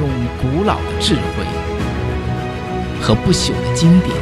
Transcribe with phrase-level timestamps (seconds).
[0.00, 0.08] 用
[0.40, 1.44] 古老的智慧
[3.02, 4.16] 和不朽的经典，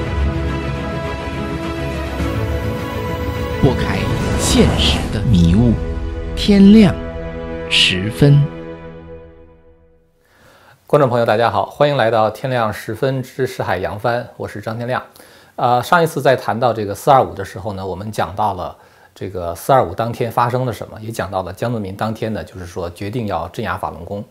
[3.63, 3.99] 拨开
[4.41, 5.73] 现实的迷雾。
[6.35, 6.93] 天亮
[7.71, 8.45] 十分，
[10.85, 15.01] 观众朋友，大家好，欢迎来到天亮十分之识海扬帆，我是张天亮。
[15.55, 18.77] 呃，上一次在谈到这个四二五的时候呢，我们讲到了
[19.15, 24.25] 这个四二五当天发生了什么，也讲到了江泽民当天呢，就是说决定要镇压法轮功。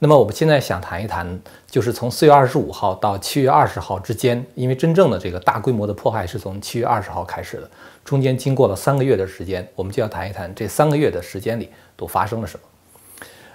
[0.00, 7.68] 那么我们现在想谈一谈，就是从四月二十五号到七月二十号之间，因为真正的这个大规模的迫害是从七月二十号开始的，
[8.04, 12.62] 中间经过了三个月的时间，我们就要谈一谈这三个月的时间里都发生了什么。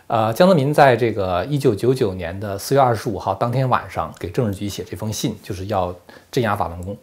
[0.08, 5.96] 呃，江泽民在这个一九九九年的四月二十五号当天晚上给政治局写这封信，就是要
[6.30, 6.98] 镇压法轮功。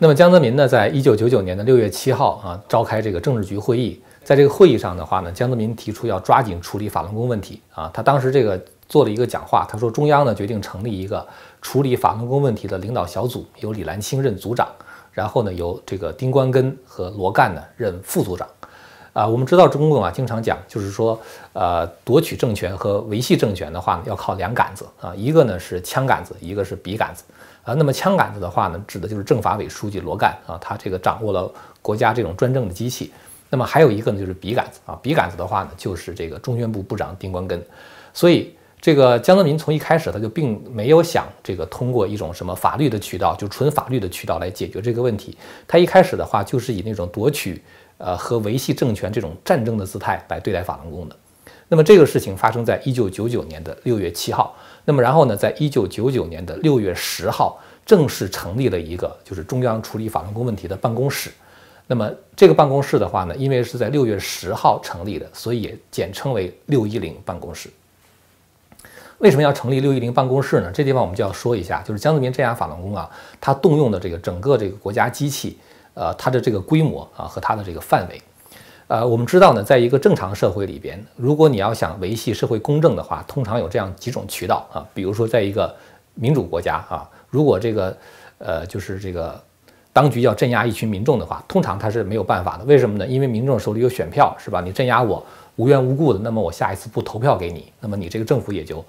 [0.00, 8.62] 那么江泽民呢，在一九九九年的六月七号啊，召开这个政治局会议，在这个会议上的话呢，江泽民提出要抓紧处理法轮功问题啊，他当时这个。
[8.92, 11.26] 做了一个讲话，他说中央呢决定成立一个
[11.62, 14.68] 处理法轮功问题的领导小组，由李兰清任组长，
[15.12, 18.46] 然后呢由这个丁关根和罗干呢任副组长。
[19.14, 21.18] 啊，我们知道中共啊经常讲，就是说
[21.54, 27.24] 呃夺取政权和维系政权的话呢要靠两杆子啊，一个呢是枪杆子，一个是笔杆子
[27.64, 27.72] 啊。
[27.72, 33.10] 那么枪杆子的话呢，指的就是政法委书记罗干啊，他这个掌握了国家这种专政的机器。
[33.48, 37.64] 那么还有一个呢就是笔杆子啊，笔杆子的话呢就是这个中宣部部长丁关根，
[38.12, 38.54] 所以。
[38.82, 45.38] 这个江泽民从一开始他就并没有想这个通过一种什么法律的渠道，就纯法律的渠道来解决这个问题。
[45.68, 47.62] 他一开始的话就是以那种夺取
[47.98, 51.16] 呃和维系政权这种战争的姿态来对待法轮功的。
[51.68, 54.52] 那么这个事情发生在一九九九年的六月七号。
[54.84, 61.30] 那么然后呢，在一九九九年的六月十号正式成立了一个就是中央处理法轮功问题的办公室。
[61.86, 67.70] 那么这个办公室的话呢，因为是在六月十号成立的，所以也简称为六一零办公室。
[69.22, 70.70] 为什么要成立六一零办公室呢？
[70.74, 73.08] 这地方我们就要说一下，就是江泽民镇压法轮功啊，
[73.40, 75.56] 他动用的这个整个这个国家机器，
[75.94, 78.20] 呃，它的这个规模啊和它的这个范围，
[78.88, 85.72] 呃，我们知道呢，在一个正常社会里边，如果你要想维系社会公正的话，通常有这样几种渠道啊，比如说在一个
[86.14, 87.96] 民主国家啊，如果这个
[88.38, 89.40] 呃就是这个
[89.92, 92.64] 当局要镇压一群民众的话，通常他是没有办法的。
[92.64, 93.06] 为什么呢？
[93.06, 94.60] 因为民众手里有选票，是吧？
[94.60, 98.84] 你镇压我无缘无故的，那么我下一次不投票给你，那么你这个政府也就。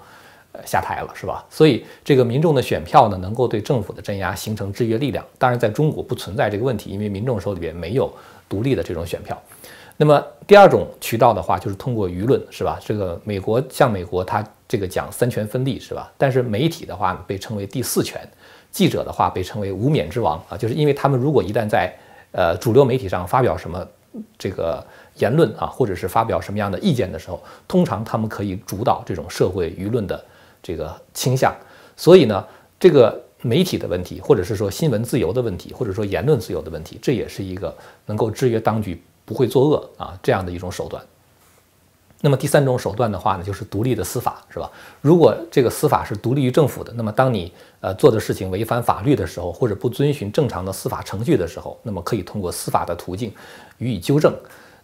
[0.64, 1.44] 下台了是吧？
[1.50, 5.24] 所以这个民众的选票呢，能够对政府的镇压形成制约力量。
[5.38, 8.12] 当然，在中国不存在这个问题，因为民众手里边没有
[8.48, 9.40] 独立的这种选票。
[9.96, 12.78] 那么第二种渠道的话，就是通过舆论，是吧？
[12.84, 16.12] 这个美国像美国，它这个讲三权分立，是吧？
[16.16, 18.20] 但是媒体的话呢，被称为第四权；
[18.70, 21.92] 记者的话被称为无冕之王啊，就是因为他们如果一旦在
[22.32, 23.86] 呃主流媒体上发表什么
[24.36, 24.84] 这个
[25.16, 30.24] 言论啊，或者是发表什么样的意见的时候，通常他们可以主导这种社会舆论的。
[30.64, 31.54] 这个倾向，
[31.94, 32.42] 所以呢，
[32.80, 37.76] 这个媒体的问题，或者是说新闻自由的问题，或者说言论自由的问题，这也是一个
[38.06, 41.04] 能够制约当局不会作恶啊这样的一种手段。
[42.22, 44.70] 那么第三种手段的话呢，就是独立的司法，是吧？
[45.02, 53.30] 如果这个司法是独立于政府的，那么当你呃做的事情违反法律的时候，或者不遵循正常的司法程序的时候，那么可以通过司法的途径
[53.76, 54.34] 予以纠正。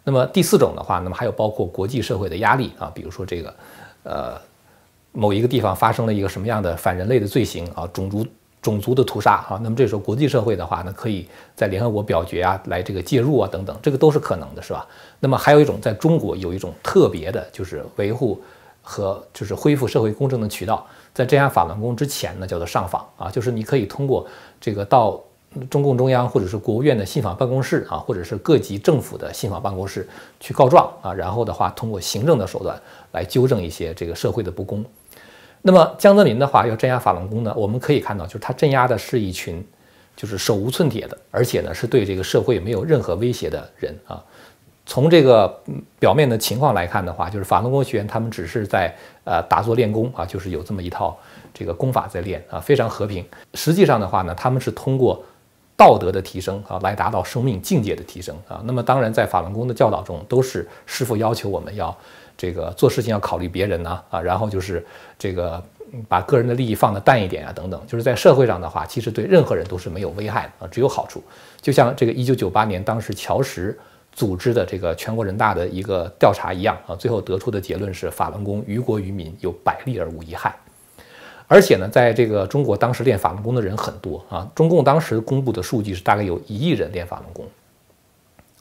[0.03, 3.55] 那么第四种的话，那么还有包括国际社会的压力啊，比如说这个
[4.03, 4.50] 呃。
[5.13, 8.25] 某一个地方发生了一个什么样的反人类的罪行啊，种族
[8.61, 14.87] 种族的屠杀啊，那么这时候国际社会的话呢，可以在联合国表决啊，来这个介入啊等等，这个都是可能的，是吧？
[15.19, 18.39] 那么还有一种，在中国有一种特别的，就是维护
[18.81, 24.25] 和就是恢复社会公正的渠道，在镇压法轮功之前呢，叫做上访啊，就是你可以通过
[24.61, 25.19] 这个到
[25.69, 30.07] 中共中央或者是国务院的信访办公室啊，或者是各级政府的信访办公室
[30.39, 32.79] 去告状啊，然后的话通过行政的手段
[33.11, 34.85] 来纠正一些这个社会的不公。
[35.63, 39.63] 那么江泽民的话要镇压法轮功呢，我们可以看到，就是他镇压的是一群，
[40.15, 44.23] 就是手无寸铁的，而且呢是对这个社会没有任何威胁的人啊。
[44.87, 45.61] 从这个
[45.99, 48.91] 表面的情况来看的话，就是法轮功学员他们只是在
[49.23, 51.15] 呃打坐练功啊，就是有这么一套
[51.53, 53.23] 这个功法在练啊，非常和平。
[53.53, 55.23] 实际上的话呢，他们是通过
[55.77, 58.61] 道德的提升啊，来达到生命境界的提升啊。
[58.65, 61.95] 那么当然，在法轮功的教导中，都是师傅要求我们要。
[62.41, 64.83] 这个做事情要考虑别人呢啊，然后就是
[65.19, 65.63] 这个
[66.07, 71.23] 把个人的利益放得淡一点啊，等等，就是在社会上的话，其实对任何人都是没有危害的啊，只有好处。
[71.61, 73.77] 就像这个一九九八年当时乔石
[74.11, 80.55] 组织的这个全国人大的一个调查一样啊，最后得出的结论是法轮功于国于民有百利而无一害。
[81.47, 87.45] 而且呢，在这个中国当时练法轮功的人很多啊，中共当时公布的数据是大概有一亿人练法轮功。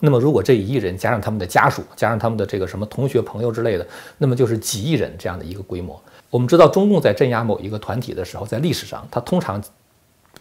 [0.02, 3.86] 那么，如果这一亿人加上他们的家属，加上他们的这个什么同学、朋友之类的，
[4.16, 6.00] 那么就是几亿人这样的一个规模。
[6.30, 9.62] 我们知道，中共在镇压某一个团体的时候，在历史上，它通常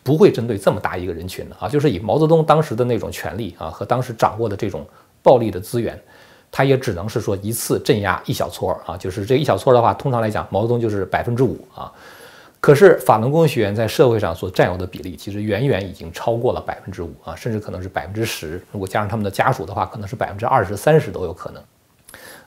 [0.02, 4.86] 不会针对这么大一个人群的啊，就是以毛泽东当时的那种权力啊和当时掌握的这种
[5.22, 6.00] 暴力的资源，
[6.50, 11.92] 他也只能是说一次镇压一小撮儿啊，就是这一小撮儿的话，通常来讲，毛泽东就是百分之五啊。
[12.62, 18.62] 可是法轮功学员在社会上所占有的比例，其实远远已经超过了百分之五啊，甚至可能是百分之十。
[18.74, 21.64] 如果加上他们的家属的话，可能是百分之二十三十都有可能。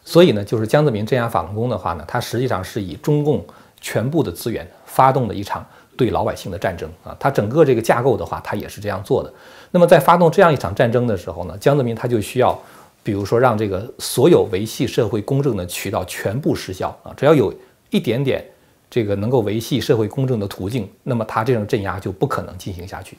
[0.05, 3.43] 所以呢，就是江泽民镇压法轮功的话呢，他实际上是以中共
[3.81, 5.67] 全部的资源发动的一场
[5.97, 7.17] 对老百姓的战争啊。
[7.19, 9.33] 他整个这个架构的话，他也是这样做的。
[9.71, 12.61] 那么在发动这样一场战争的时候呢，江泽民他就需要，
[13.03, 17.55] 比如说让这个所有维系社会公正的渠道全部失效啊，只要有
[17.89, 18.45] 一点点。
[18.93, 23.17] 这个能够维系社会公正的途径，那么他这种镇压就不可能进行下去。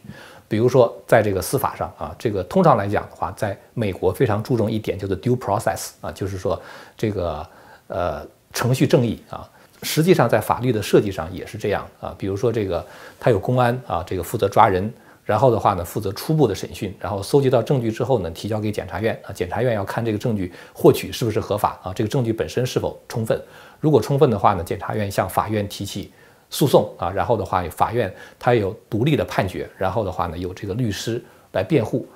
[0.47, 6.61] 比如说，在这个司法上啊，这个通常来讲的话，在美国非常注重一点叫做 due process 啊，就是说
[6.95, 7.43] 这个
[7.87, 8.23] 呃
[8.53, 9.49] 程序正义啊，
[9.81, 12.13] 实际上在法律的设计上也是这样啊。
[12.19, 12.85] 比如说这个
[13.19, 14.93] 他有公安啊，这个负责抓人，
[15.25, 23.41] 然后的话呢负责初步的审讯，然后搜集到证据之后呢提交给检察院啊，检察院要看这个证据获取是不是合法啊，这个证据本身是否充分。
[23.83, 26.09] 如果充分的话呢，检察院向法院提起
[26.49, 28.09] 诉讼啊，然后的话，法院
[28.39, 31.21] 它有独立的判决，然后的话呢，有这个律师
[31.51, 32.07] 来辩护。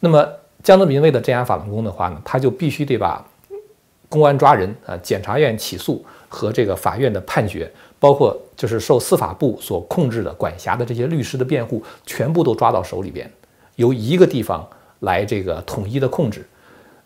[0.00, 0.26] 那么
[0.62, 3.22] 江泽民为了镇压法轮功的话呢，他就必须得把
[4.08, 13.30] 公安抓人啊，检察院起诉和这个法院的判决，包括就是受司法部所控制的管辖的这些律师的辩护，全部都抓到手里边，
[13.76, 14.66] 由一个地方
[15.00, 16.48] 来这个统一的控制。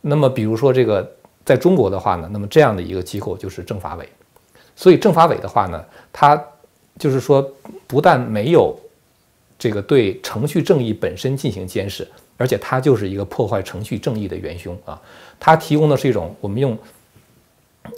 [0.03, 1.18] 那么比如说这个。
[1.49, 4.07] 在中国的话呢，那么这样的一个机构就是政法委，
[4.77, 6.39] 所以政法委的话呢，它
[6.99, 7.41] 就是说
[7.87, 8.79] 不但没有
[9.59, 12.07] 这个对程序正义本身进行监视，
[12.37, 15.01] 而且它就是一个破坏程序正义的元凶啊！
[15.41, 16.77] 它提供的是一种我们用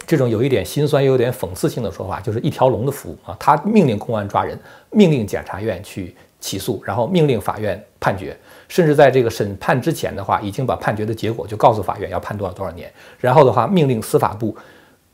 [0.07, 3.35] 这种有一点心酸又有点讽刺性的说法，就是一条龙的服务啊！
[3.37, 4.57] 它命令公安抓人，
[4.91, 8.35] 命令检察院去起诉，然后命令法院判决。
[8.67, 14.55] 甚至在这个审判之前的话，已经把判决的结果就告诉法院要判多少多少年，然后的话命令司法部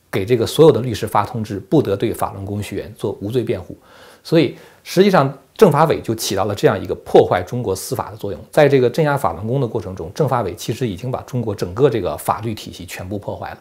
[0.10, 3.76] 给这个所有的律师发通知，不得对法轮功学员做无罪辩护。
[4.24, 8.40] 所以实际上政法委就起到了这样一个破坏中国司法的作用。
[8.52, 13.58] 在这个镇压法轮功的过程中，政法委其实已经把中国整个这个法律体系全部破坏了。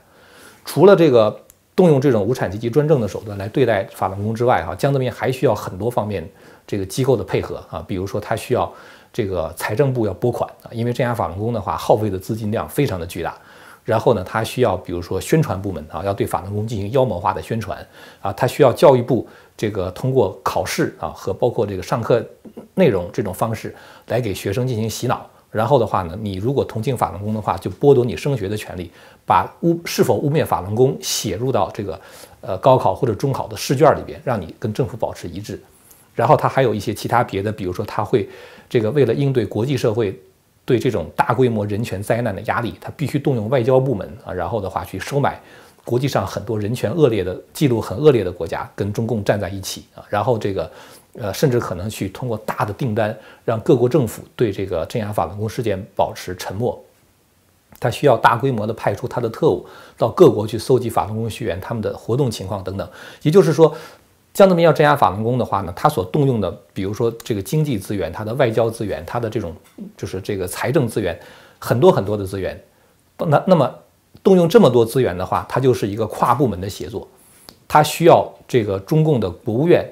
[0.65, 1.35] 除了这个
[1.75, 6.29] 动用这种无产阶级专政的手段来对待法轮功之外，哈，江泽民还需要很多方面
[6.67, 8.73] 这个机构的配合啊，比如说他需要。
[9.13, 13.35] 这个财政部要拨款啊，因为镇压法轮功的话，耗费的资金量非常的巨大。
[13.83, 17.79] 然后呢，他需要比如说宣传部门啊，要对法轮功进行妖魔化的宣传
[18.21, 19.27] 啊，他需要教育部
[19.57, 22.23] 这个通过考试啊和包括这个上课
[22.75, 23.75] 内容这种方式
[24.09, 25.27] 来给学生进行洗脑。
[25.51, 28.93] 然后的话呢，你如果同情法轮功的话，就剥夺你升学的权利，
[29.25, 31.99] 把污是否污蔑法轮功写入到这个
[32.43, 35.59] 呃高考或者中考的试卷里边，让你跟政府保持一致。
[36.17, 38.27] 然后他还有一些其他别的，比如说他会，
[38.69, 40.19] 这个为了应对国际社会
[40.65, 45.39] 对这种大规模人权灾难的压力，他必须动用外交部门啊，然后的话去收买
[45.85, 50.73] 国际上很多人权恶劣的记录很恶劣的国家跟中共站在一起啊，然后这个
[51.19, 56.83] 呃甚至可能去通过大的订单让各国政府对这个镇压法轮功事件保持沉默，
[57.79, 59.65] 他需要大规模的派出他的特务
[59.99, 62.89] 到各国去搜集法轮功学员他们的活动情况等等，
[63.21, 63.73] 也就是说。
[64.37, 69.57] 江泽民要镇压法轮功的话呢，他所动用的，比如说这个经济资源、他的外交资源、他的这种
[69.97, 71.19] 就是这个财政资源，
[71.59, 72.63] 很多很多的资源。
[73.17, 73.75] 那那么
[74.23, 77.09] 动用这么多资源的话，它就是一个跨部门的协作，
[77.67, 79.83] 它需要这个中共的国务院，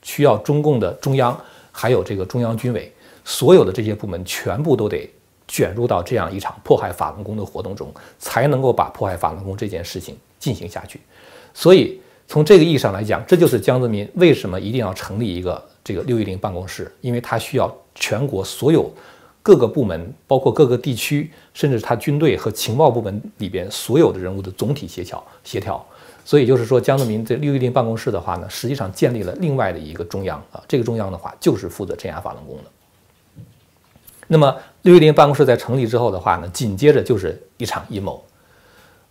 [0.00, 1.38] 需要中共的中央，
[1.70, 2.90] 还有这个中央军委，
[3.22, 5.06] 所有的这些部门全部都得
[5.46, 10.98] 卷入到这样一场迫害法轮功的活动中，才能够把迫害法轮功这件事情进行下去。
[11.52, 12.00] 所以。
[12.26, 18.92] 从这个意义上来讲，这就是江泽民为什么一定要成立一个这个六一零办公室，因为他需要全国所有
[19.42, 25.84] 各个部门，包括各个地区，甚至他军队和情报部门里边所有的人物的总体协调协调。
[26.24, 33.44] 所以就是说，江泽民这六一零办公室的话呢，实际上建立了另外的一个中央啊，这个中央的话就是负责镇压法轮功的。
[34.26, 38.24] 那么六一零办公室在成立之后的话呢，紧接着就是一场阴谋。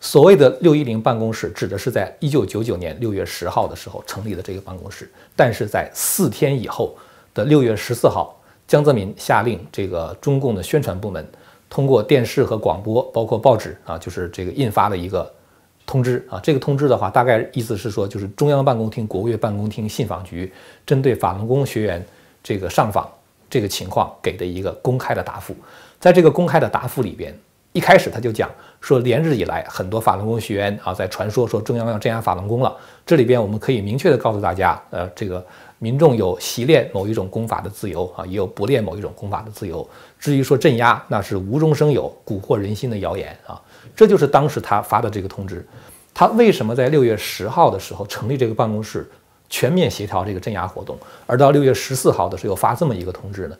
[0.03, 5.10] 所谓的六一零办公室，指的是在一九九九年六月十号的时候成立的这个办公室。
[5.33, 6.93] 但是在四天以后
[7.33, 11.25] 的六月十四号，江泽民下令这个中共的宣传部门
[11.69, 15.31] 通过电视和广播，包括报纸啊，就是这个印发了一个
[15.86, 16.38] 通知啊。
[16.43, 20.51] 这个通知的话，大概意思是说，就是中央办公厅、国务院办公厅、信访局
[20.86, 22.05] 针对法轮功学员
[22.43, 23.10] 这个上访
[23.50, 25.55] 这个情况给的一个公开的答复。
[25.98, 27.33] 在这个公开的答复里边。
[27.73, 28.49] 一开始他就讲
[28.79, 32.75] 说，连日以来，很多法轮功学员啊，在传说说中央要镇压法轮功了。
[33.05, 35.43] 这里边我们可以明确的告诉大家，呃，这个
[35.79, 39.87] 民众有习练某一种功法的自由啊，也有不练某一种功法的自由。
[40.19, 43.59] 至于说镇压，那是无中生有、蛊惑人心的谣言啊。
[43.95, 45.65] 这就是当时他发的这个通知。
[46.13, 49.09] 他为什么在六月十号的时候成立这个办公室，
[49.49, 53.57] 全面协调这个镇压活动，而到六月十四号的时候又发这么一个通知呢？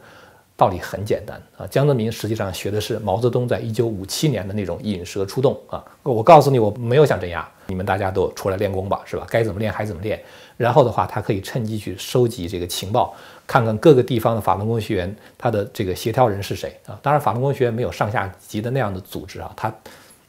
[0.56, 5.84] 道理很简单啊，江泽民实际上学的是毛泽东在一九五七年的那种引蛇出洞啊。
[6.04, 9.26] 我告诉你，我没有想镇压你们，大家都出来练功吧，是吧？
[9.30, 10.22] 该怎么练还怎么练。
[10.56, 13.16] 然后的话，他可以趁机去收集这个情报，
[13.48, 17.00] 看看各个地方的法轮功学员他的这个协调人是谁啊。
[17.02, 19.74] 当然，法轮功学员没有上下级的那样的组织啊，他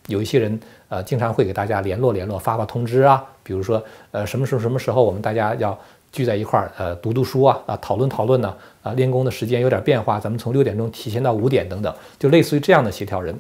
[0.07, 3.23] 有一些人呃，经常会给大家联络联络，发发通知啊。
[3.43, 5.79] 比如说呃，什么时候什么时候我们大家要。
[6.15, 13.37] 聚在一块儿，呃，读读书啊，啊，讨论讨论呢，啊，练功的时间有点变化，咱们从六点钟提前到五点等等，就类似于这样的协调人。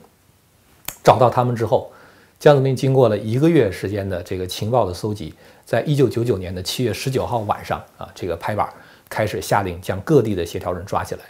[1.04, 1.92] 找到他们之后，
[2.40, 5.32] 江泽民经过了一个月时间的这个情报的搜集，
[5.64, 8.68] 在一九九九年的七月十九号晚上啊，这个拍板
[9.08, 11.20] 开始下令将各地的协调人抓起来。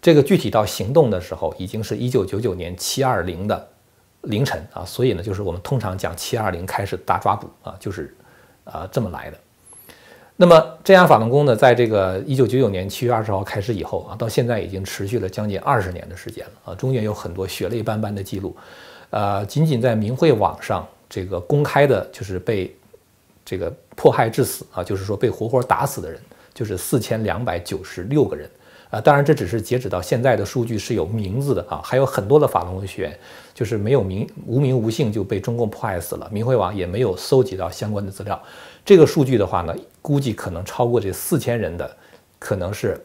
[0.00, 3.68] 这个具体到行动的时候，已经是一九九九年七二零的
[4.22, 8.16] 凌晨啊，所以呢，就是我们通常讲七二零开始大抓捕啊，就是
[8.64, 9.36] 啊这么来的。
[10.40, 18.56] 那么镇压法轮功呢，在这个一九九九年七月二十号开始以后啊，到现在已经持续了将近二十年的时间了啊，中间有很多血泪斑斑的记录，
[19.10, 22.74] 呃，仅仅在明慧网上这个公开的，就是被
[23.44, 26.18] 这个迫害致死啊，就是说被活活打死的人，
[26.54, 28.48] 就是四千两百九十六个人
[28.88, 33.18] 啊，当然这只是截止到现在的数据是有名字的啊，还有很多的法轮功学员
[33.52, 38.42] 就是没有名无名无姓就被中共迫害死了，明慧网也没有搜集到相关的资料。
[38.84, 41.96] 这个数据的话呢，估计可能超过这四千人的，
[42.38, 43.00] 可能是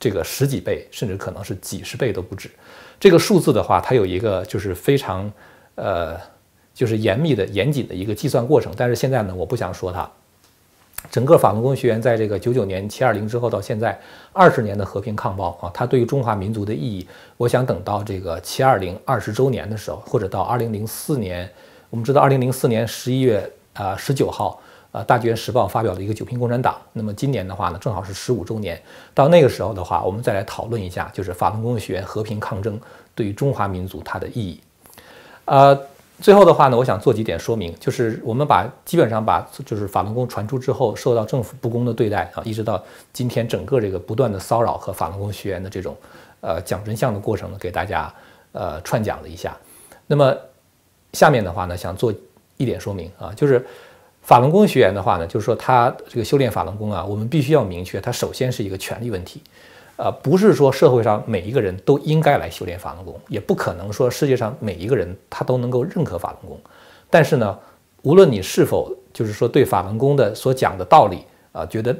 [0.00, 2.50] 这个十几倍，甚至可能是几十倍都不止。
[2.98, 5.30] 这个数字的话，它有一个就是非常
[5.76, 6.16] 呃，
[6.74, 8.72] 就是严密的、严谨的一个计算过程。
[8.76, 10.10] 但是现在呢，我不想说它。
[11.12, 13.96] 整个法轮功学员在这个九九年七二零之后到现在
[14.32, 17.06] 二十年的和平抗暴啊，它对于中华民族的意义，
[17.36, 21.48] 我想等到这个七二零二十周年的时候，或者到二零零四年，
[21.88, 24.60] 我们知道二零零四年十一月啊十九号。
[24.90, 26.80] 呃，《大纪元时报》发表了一个“九评共产党”。
[26.94, 28.80] 那么今年的话呢，正好是十五周年。
[29.12, 32.80] 到那个时候的话，我们再来讨论一下，就是法轮功学员和平抗争
[33.14, 34.58] 对于中华民族它的意义。
[35.44, 35.78] 呃，
[36.22, 45.94] 最后的话呢，我想做几点说明，就是我们把基本上把就是法轮功传出之后受到政府不公的对待啊，一直到今天整个这个不断的骚扰和法轮功学员的这种
[46.40, 48.10] 呃讲真相的过程呢，给大家
[48.52, 49.54] 呃串讲了一下。
[50.06, 50.34] 那么
[51.12, 52.10] 下面的话呢，想做
[52.56, 53.62] 一点说明啊，就是。
[54.28, 59.40] 法轮功学员的话呢，就是说他这个修炼法轮功啊，我们必须要明确，他首先是一个权利问题，
[59.96, 66.60] 呃，不是说社会上每一个人都应该来修炼法轮功，也不可能说世界上每一个人他都能够认可法轮功。
[67.08, 67.58] 但是呢，
[68.02, 71.96] 无论你是否就是说对法轮功的所讲的道理啊，觉得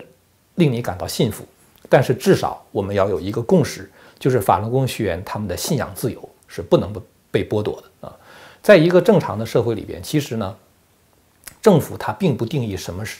[0.56, 1.46] 令你感到信服，
[1.88, 6.92] 但是至少我们要有一个共识，就是法轮功学员他们的信仰自由是不能
[7.30, 8.14] 被剥夺的啊。
[8.60, 10.54] 在一个正常的社会里边，其实呢。
[11.68, 13.18] 政府它并不定义什么是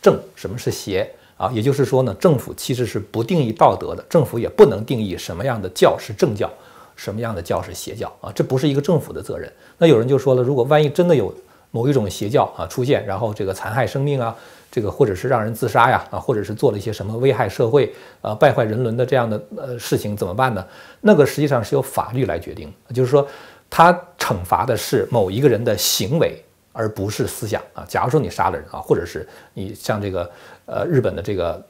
[0.00, 6.50] 正，什么是邪啊，也就是说呢，政府其实是不定义道德的，政府也不能定义什么样的教是正教，
[6.96, 9.52] 什么样的教是邪教啊，这不是一个政府的责任。
[9.76, 11.30] 那有人就说了，如果万一真的有
[11.72, 14.34] 某一种邪教啊出现，然后这个残害生命啊，
[14.70, 20.66] 这个或者是让人自杀呀啊，或者是做了一些什么危害社会啊、败坏人伦的这样的呃事情怎么办呢？
[21.02, 23.28] 那个实际上是由法律来决定，就是说，
[23.68, 26.42] 他惩罚的是某一个人的行为。
[26.72, 27.84] 而不是思想啊！
[27.88, 30.30] 假如说你杀了人啊，或者是你像这个
[30.66, 31.60] 呃日本的这个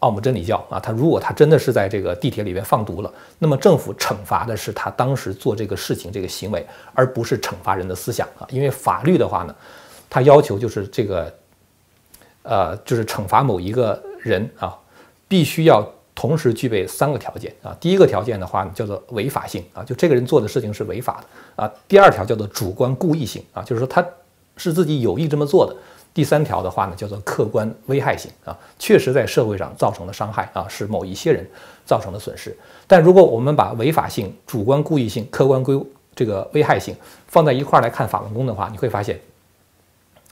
[0.00, 8.46] 奥姆真理教啊，他如果他真的是在这个地铁里面放毒了，那么政府惩罚的是他当时做这个事情这个行为，而不是惩罚人的思想啊！
[8.50, 9.54] 因为法律的话呢，
[10.08, 11.32] 它要求就是这个
[12.42, 14.76] 呃，就是惩罚某一个人啊，
[15.28, 17.76] 必须要同时具备三个条件啊。
[17.78, 21.72] 第一个条件的话呢，叫做违法性啊，就这个人做的事情是违法的啊。
[21.86, 24.04] 第二条叫做主观故意性啊，就是说他。
[24.60, 25.74] 是自己有意这么做的。
[26.12, 31.48] 第三条的话呢，叫做客观危害性啊，确实在社会上造成了伤害啊，是某一些人
[31.86, 32.54] 造成的损失。
[32.86, 35.80] 但如果我们把违法性、主观故意性、客观规
[36.16, 36.94] 这个危害性
[37.28, 39.18] 放在一块儿来看法轮功的话，你会发现，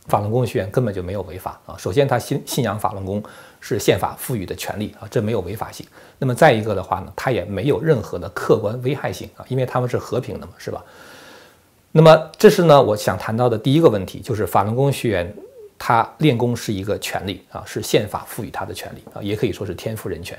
[0.08, 1.76] 法轮功学员根本就没有违法啊。
[1.78, 3.22] 首先，他信信仰法轮功
[3.60, 5.86] 是宪法赋予的权利啊，这没有违法性。
[6.18, 10.84] 那么再一个的话呢，他也没有任何的客观危害性啊，因为他们是和平的嘛，是吧？
[11.98, 15.34] 那么，这是呢，我想谈到的第一个问题，就是法轮功学员
[15.76, 20.38] 他练功是一个权利啊，是宪法赋予他的权利啊，也可以说是天赋人权。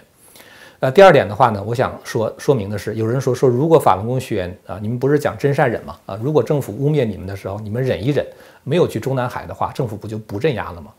[0.80, 6.00] 呃，第二点的话呢，我想说说明的是，有人说说，如果法轮功学员啊，你们不是讲真善忍吗？
[6.06, 8.25] 啊，如果政府污蔑你们的时候，你们忍一忍，
[8.63, 10.94] 没有去中南海的话，政府不就不镇压了吗？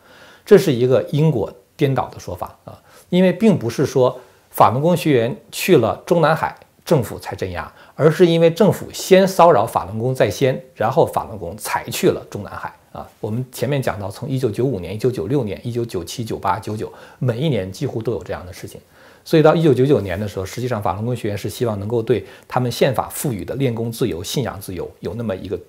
[0.44, 13.06] 这是一个因果颠倒的说法啊，因为并不是说法轮功学员去了中南海，政府才镇压，而是因为政府先骚扰法轮功在先，然后法轮功才去了中南海啊。
[13.20, 18.80] 我们前面讲到，从一九九五年、一九九六年、一九九七、九八、九九，每一年几乎都有这样的事情。
[19.22, 25.60] 所以到一九九九年的时候，实际上法轮功学员是希望能够对他们宪法赋予的练功自由、信仰自由有那么一个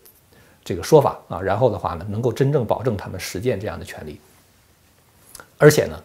[0.63, 4.17] 这个说法啊，然后的话呢，能够真正保证他们实践这样的权利。
[5.57, 6.01] 而且呢，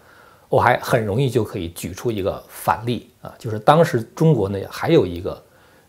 [0.48, 5.40] 我还很容易就可以举出一个反例啊，就是当时中国呢还有一个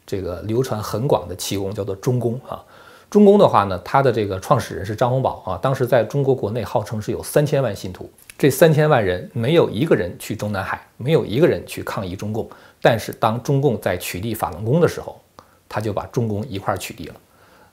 [0.08, 2.64] 这个流传很广的气功，叫做中功啊。
[3.10, 8.10] 中功的话呢，它的这个创始人是张洪宝啊，当时在中国国内号称是有三千万信徒。
[8.38, 12.50] 这三千万人没有一个人去中南海，没有一个人去抗议中共。
[12.82, 15.20] 但是当中共在取缔法轮功的时候，
[15.70, 17.16] 他就把中共一块儿取缔了。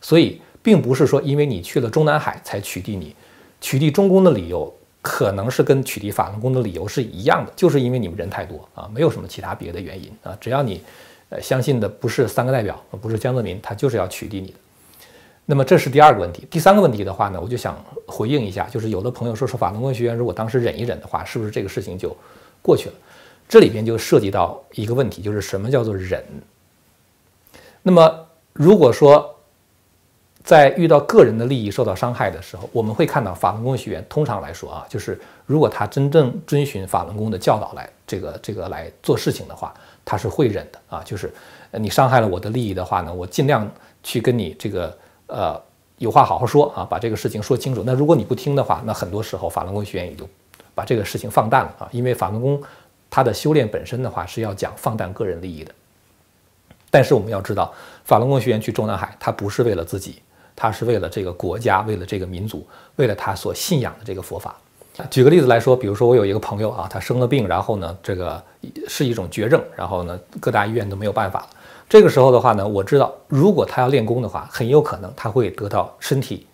[0.01, 3.15] 所以并不是说因为你去了中南海才取缔你，
[3.61, 4.73] 取缔中共的理由
[5.03, 10.37] 可能是跟取缔法轮功的理由是一样的，就是因为你们人太多啊，没有什么其他别的原因啊。
[10.41, 10.81] 只要你
[11.41, 14.55] 相信的不是三个代表，不是江泽民，他就是要取缔你的。
[15.47, 17.77] 那么这是第二个问题，第三个问题的话呢，我就想
[18.07, 22.17] 回应一下，就是有的朋友说说法轮功学员如果当时忍一忍的话，是不是这个事情就
[22.63, 22.95] 过去了？
[23.47, 26.25] 这里边就涉及到一个问题，就是什么叫做忍？
[27.83, 29.35] 那么如果说
[30.43, 41.33] 在遇到个人的利益受到伤害的时候，我们会看到法轮功学员通常来说啊，就是如果他真正遵循法轮功的教导来这个这个来做事情的话，他是会忍的啊，就是
[41.73, 43.71] 你伤害了我的利益的话呢，我尽量
[44.03, 44.97] 去跟你这个。
[45.27, 45.59] 呃，
[45.97, 47.83] 有话好好说啊，把这个事情说清楚。
[47.87, 50.29] 那如果你不听的话，那很多时候法轮功学员也就
[50.75, 51.89] 把这个事情放淡了啊。
[51.93, 52.63] 因为法轮功
[53.09, 55.75] 它的修炼本身的话是要讲放淡个人利益的。
[56.91, 57.73] 但是我们要知道，
[58.05, 60.21] 法轮功学员去中南海，他不是为了自己，
[60.55, 64.55] 他是为了这个国家，为了这个民族，为了他所信仰的这个佛法。
[65.11, 68.41] 举个例子来说，比如说我有一个朋友啊，他生了病，然后呢，这个
[68.87, 71.47] 是一种绝症，然后呢，各大医院都没有办法。
[71.89, 76.47] 这个时候的话呢，我知道，如果他要练功的话，很有可能他会得到身体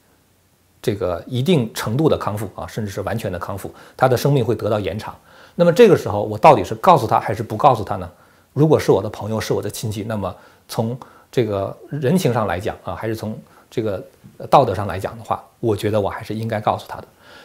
[0.81, 5.14] 这个一定程度的康复啊，甚至是完全的康复，他的生命会得到延长。
[5.55, 8.11] 那么这个时候，我到底是告诉他还是不告诉他呢？
[8.55, 10.35] 如果是我的朋友，是我的亲戚，那么
[10.66, 10.98] 从
[11.31, 13.38] 这个人情上来讲啊，还是从
[13.70, 14.03] 这个
[14.48, 17.05] 道德上来讲的话，我觉得我还是应该告诉他的。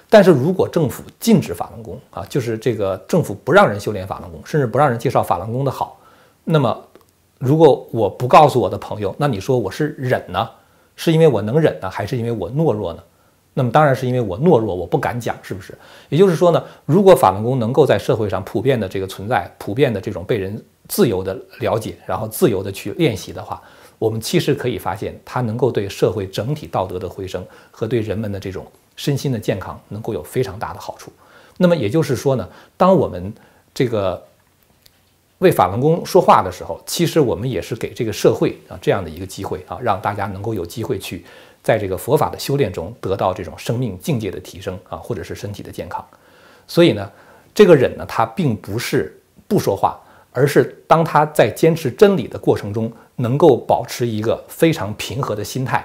[0.09, 5.99] 但是如果政府禁止法轮功啊，就是这个政府不让人修炼法轮功，甚至不让人介绍法轮功的好，
[6.43, 6.83] 那么。
[7.37, 10.49] 如果我不告诉我的朋友，那你说我是忍呢，
[10.95, 13.03] 是因为我能忍呢，还是因为我懦弱呢？
[13.53, 15.77] 那么当然是因为我懦弱，我不敢讲，是不是？
[16.07, 23.61] 也就是说呢，如果法轮功能够在社会上普遍的这个存在，普遍的这种被人自由的了解，然后自由的去练习的话，
[24.05, 28.65] 我们其实可以发现，它能够对社会整体道德的回升和对人们的这种
[28.95, 31.11] 身心的健康能够有非常大的好处。
[31.57, 33.33] 那么也就是说呢，当我们
[33.73, 34.23] 这个。
[35.39, 41.25] 为法轮功说话的时候，其实我们也是给这个社会啊这样的一个机会啊，让大家能够有机会去
[41.61, 46.03] 在这个佛法的修炼中得到这种生命境界的提升啊，或者是身体的健康。
[46.65, 47.11] 所以呢，
[47.53, 49.99] 这个忍呢，他并不是不说话，
[50.35, 55.83] 而是当他在坚持真理的过程中，能够保持一个非常平和的心态。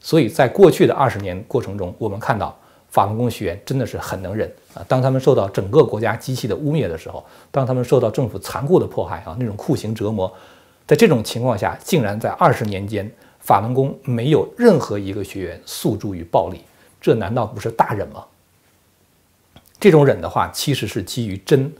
[0.00, 2.54] 所以在过去的二十年过程中，我们看到。
[2.92, 4.84] 法轮功学员真的是很能忍啊！
[4.86, 10.30] 当他们受到整个国家机器的污蔑的时候，当他们受到政府残酷的迫害啊，那种酷刑折磨，
[10.86, 13.10] 在这种情况下，竟然在二十年间，
[13.40, 16.60] 法轮功没有任何一个学员诉诸于暴力，
[17.00, 18.26] 这难道不是大忍吗？
[19.80, 21.72] 这种忍的话，其实是基于真。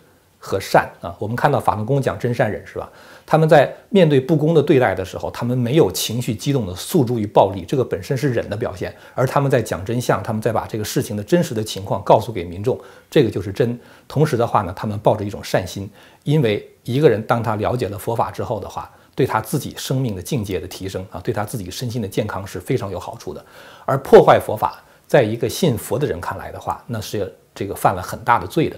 [0.45, 2.91] 和善啊，我们看到法轮功讲真善忍是吧？
[3.25, 8.93] 他们在面对不公的对待的时候，他们没有情绪激动的诉诸于暴力，这个本身是忍的表现。
[9.15, 12.77] 而他们在讲真相，他们在把这个事情的真实的情况告诉给民众，
[13.09, 13.79] 这个就是真。
[14.09, 15.89] 同时的话呢，他们抱着一种善心，
[16.25, 23.43] 因为一个人当他了解了佛法之后的话，对他自己生命的境界的提升啊，对他自己身心的健康是非常有好处的。
[23.87, 28.77] 而破坏佛法，在一个信佛的人看来的话，那是这个犯了很大的罪的。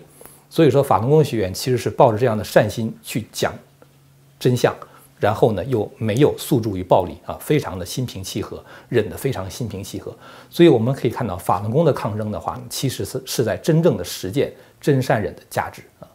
[0.49, 3.53] 所以说，法轮功学员其实是抱着这样的善心去讲
[4.39, 4.73] 真相，
[5.19, 10.15] 然后呢又没有诉诸于暴力啊，非常的心平气和，忍得非常心平气和。
[10.49, 16.07] 所以我们可以看到，法轮功的抗争的话，其实是是在真正的实践真善忍的价值啊。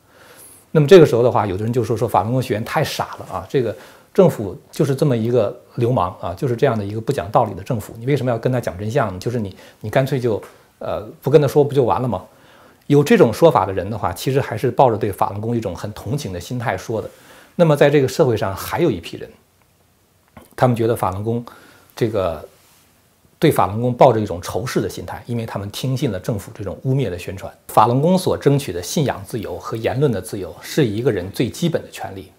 [0.71, 3.75] 那么这个时候的话，有的人就说说法轮功学员太傻了啊，这个
[4.13, 9.19] 政府就是这么一个流氓啊，就是这样的一个不讲道理的政府，你为什么要跟他讲真相呢？
[9.19, 10.41] 就是你你干脆就
[10.77, 12.23] 呃不跟他说不就完了吗？
[12.89, 17.08] 有这种说法的人的话，其实还是抱着对法轮功一种很同情的心态说的。
[17.56, 19.30] 那么在这个社会上还有一批人，
[20.56, 21.45] 他们觉得法轮功
[21.95, 22.43] 这个
[23.38, 27.54] 对法轮功抱着一种仇视的心态，因为他们听信了政府这种污蔑的宣传。
[27.67, 32.32] 法轮功所争取的信仰自由和言论的自由，是一个人最基本的权利。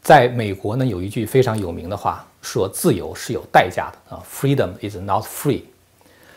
[0.00, 5.62] 在美国呢，有一句非常有名的话，说自由是有代价的啊，Freedom is not free。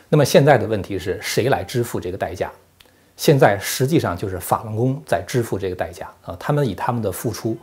[0.09, 2.51] 那么现在的问题是谁来支付这个代价？
[3.19, 7.57] 现在实际上就是法轮功在支付这个代价啊，他们以他们的付出，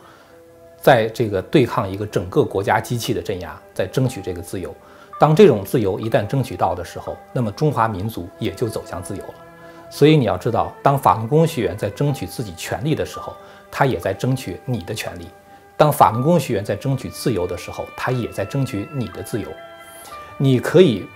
[0.82, 4.74] 在这个对抗一个整个国家机器的镇压，在争取这个自由。
[5.18, 9.34] 当这种自由一旦争取到的时候，那么中华民族也就走向自由了。
[9.88, 13.34] 所以你要知道，当法轮功学员在争取自己权利的时候，
[13.70, 15.26] 他也在争取你的权利。
[15.74, 19.48] 当法轮功学员在争取自由的时候，他也在争取你的自由。
[20.36, 21.06] 你可以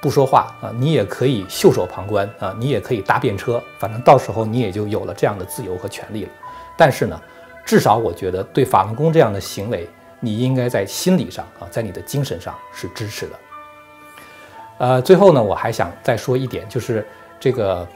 [0.00, 6.30] 不说话啊，你也可以袖手旁观啊，你也可以搭便车，反正到时候你也就有了这样的自由和权利了。
[6.76, 7.20] 但是呢，
[7.64, 9.88] 至少我觉得对法轮功这样的行为，
[10.20, 13.32] 你应该在心理上啊，在你的精神上是支持的。
[14.78, 17.04] 呃，最后呢，我还想再说一点，就是
[17.40, 17.86] 这个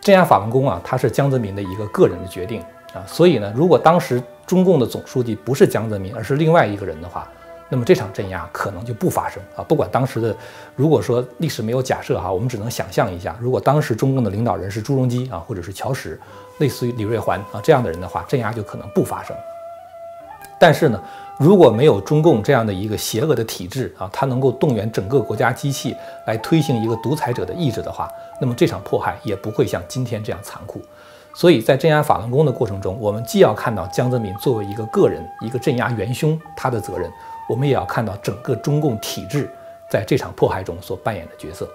[0.00, 2.62] 镇压法轮功啊，它是江泽民的一个个人的决定
[2.94, 7.28] 啊，所以呢，如果当时中共的总书记不是江泽民，而是另外一个人的话，
[7.70, 9.62] 那么这场镇压可能就不发生啊。
[9.62, 10.36] 不管当时的，
[10.76, 16.20] 如果说历史没有假设哈，我们只能想象一下，如果当时中共的领导人是朱镕基啊，或者是乔石，
[16.58, 19.34] 类似于李瑞环啊这样的人的话，镇压就可能不发生。
[20.58, 21.02] 但是呢，
[21.38, 30.82] 如果没有中共这样的一个邪恶的体制啊，它能够动员整个国家机器来推行一个独裁者的意志的话，那么这场迫害也不会像今天这样残酷。
[31.32, 37.10] 所以在镇压法轮功的过程中，我们既要看到江泽民作为一个个人、一个镇压元凶他的责任，
[37.50, 39.50] 我们也要看到整个中共体制
[39.90, 41.68] 在这场迫害中所扮演的角色。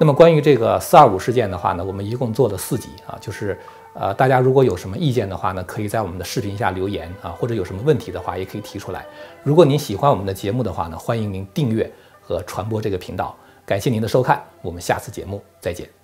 [0.00, 3.56] 那么关于这个四二五事件的话呢，我们一共做了四集啊，就是
[3.94, 9.06] 呃，大家如果有什么意见的话呢，可以在我们的视频下留言啊，或者有什么问题的话也可以提出来。
[9.44, 11.88] 如果您喜欢我们的节目的话呢，欢迎您订阅
[12.20, 13.36] 和传播这个频道。
[13.64, 16.01] 感谢您的收看，我们下次节目再见。